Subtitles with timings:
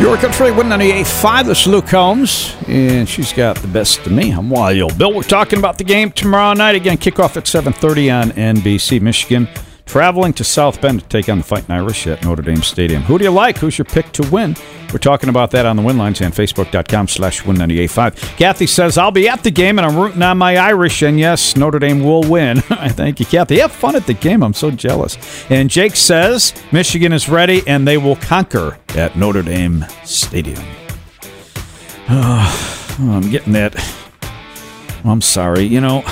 [0.00, 1.46] Your country, 198.5.
[1.46, 4.32] This is Luke Holmes, and she's got the best of me.
[4.32, 5.14] I'm Wild Bill.
[5.14, 6.74] We're talking about the game tomorrow night.
[6.74, 9.00] Again, kickoff at 7.30 on NBC.
[9.00, 9.48] Michigan
[9.86, 13.02] traveling to South Bend to take on the Fighting Irish at Notre Dame Stadium.
[13.02, 13.56] Who do you like?
[13.58, 14.56] Who's your pick to win?
[14.92, 18.36] We're talking about that on the win lines and facebook.com slash win985.
[18.36, 21.56] Kathy says, I'll be at the game and I'm rooting on my Irish, and yes,
[21.56, 22.60] Notre Dame will win.
[22.60, 23.60] Thank you, Kathy.
[23.60, 24.42] Have fun at the game.
[24.42, 25.16] I'm so jealous.
[25.50, 30.62] And Jake says, Michigan is ready and they will conquer at Notre Dame Stadium.
[32.96, 33.74] Oh, I'm getting that.
[35.04, 35.64] Oh, I'm sorry.
[35.64, 36.04] You know,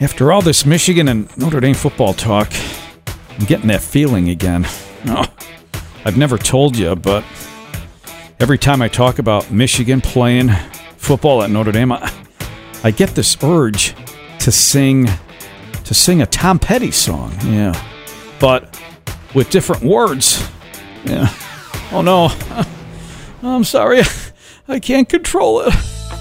[0.00, 2.50] after all this Michigan and Notre Dame football talk,
[3.38, 4.66] I'm getting that feeling again.
[5.04, 5.26] Oh,
[6.04, 7.24] I've never told you, but
[8.38, 10.50] every time I talk about Michigan playing
[10.96, 12.12] football at Notre Dame, I,
[12.84, 13.96] I get this urge
[14.38, 15.08] to sing
[15.82, 17.36] to sing a Tom Petty song.
[17.44, 17.74] Yeah.
[18.40, 18.80] But
[19.34, 20.48] with different words.
[21.04, 21.32] Yeah.
[21.92, 22.30] Oh no.
[23.42, 24.02] I'm sorry.
[24.68, 25.74] I can't control it.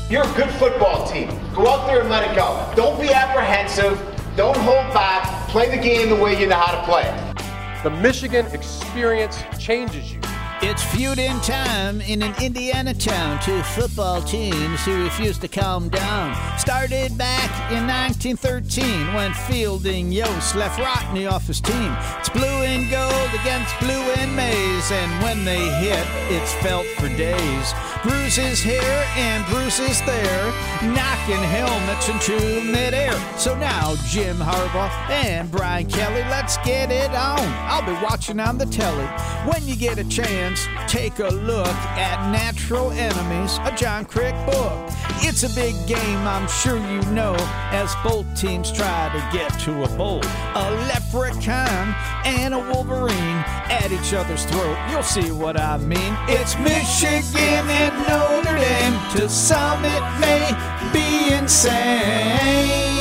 [0.09, 1.29] You're a good football team.
[1.53, 2.71] Go out there and let it go.
[2.75, 3.97] Don't be apprehensive.
[4.35, 5.47] Don't hold back.
[5.49, 7.83] Play the game the way you know how to play it.
[7.83, 10.19] The Michigan experience changes you.
[10.63, 13.41] It's feud in time in an Indiana town.
[13.41, 16.35] Two football teams who refuse to calm down.
[16.59, 21.91] Started back in 1913 when Fielding Yost left Rockne off his team.
[22.19, 23.10] It's blue and gold
[23.41, 27.73] against blue and maize, and when they hit, it's felt for days.
[28.03, 30.45] Bruce is here and Bruce is there,
[30.81, 33.13] knocking helmets into midair.
[33.37, 37.39] So now Jim Harbaugh and Brian Kelly, let's get it on.
[37.69, 39.05] I'll be watching on the telly
[39.49, 44.91] when you get a chance take a look at Natural Enemies, a John Kryk book.
[45.23, 47.35] It's a big game, I'm sure you know,
[47.71, 50.21] as both teams try to get to a bowl.
[50.55, 53.30] A leprechaun and a wolverine
[53.69, 54.77] at each other's throat.
[54.89, 56.17] You'll see what I mean.
[56.27, 58.99] It's Michigan and Notre Dame.
[59.17, 60.51] To some, it may
[60.93, 62.91] be insane.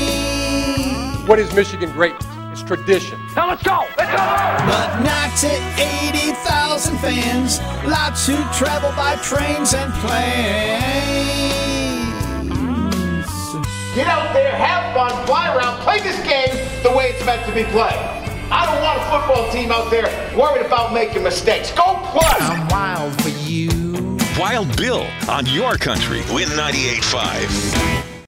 [1.26, 2.14] What is Michigan great?
[2.50, 3.20] It's tradition.
[3.36, 3.86] Now let's go.
[3.96, 4.16] Let's go.
[4.66, 11.40] But not to 80,000 fans, lots who travel by trains and planes.
[13.94, 17.52] Get out there, have fun, fly around, play this game the way it's meant to
[17.52, 18.19] be played.
[18.52, 20.06] I don't want a football team out there
[20.36, 21.70] worried about making mistakes.
[21.72, 22.22] Go play!
[22.40, 23.70] I'm wild for you.
[24.38, 26.22] Wild Bill on your country.
[26.32, 28.10] Win 98.5.